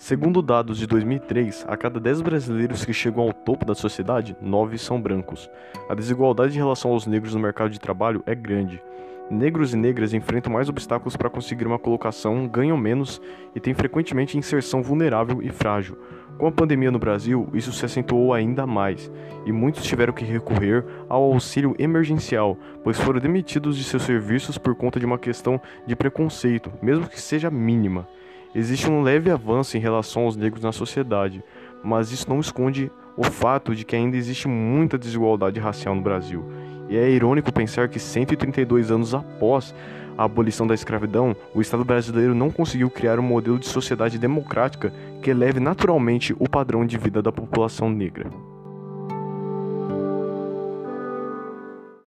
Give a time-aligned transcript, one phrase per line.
[0.00, 4.78] Segundo dados de 2003, a cada 10 brasileiros que chegam ao topo da sociedade, 9
[4.78, 5.50] são brancos.
[5.90, 8.82] A desigualdade em relação aos negros no mercado de trabalho é grande.
[9.30, 13.20] Negros e negras enfrentam mais obstáculos para conseguir uma colocação, ganham menos
[13.54, 15.98] e têm frequentemente inserção vulnerável e frágil.
[16.38, 19.12] Com a pandemia no Brasil, isso se acentuou ainda mais,
[19.44, 24.74] e muitos tiveram que recorrer ao auxílio emergencial, pois foram demitidos de seus serviços por
[24.74, 28.08] conta de uma questão de preconceito, mesmo que seja mínima.
[28.54, 31.42] Existe um leve avanço em relação aos negros na sociedade,
[31.84, 36.44] mas isso não esconde o fato de que ainda existe muita desigualdade racial no Brasil.
[36.88, 39.72] E é irônico pensar que 132 anos após
[40.18, 44.92] a abolição da escravidão, o Estado brasileiro não conseguiu criar um modelo de sociedade democrática
[45.22, 48.30] que eleve naturalmente o padrão de vida da população negra.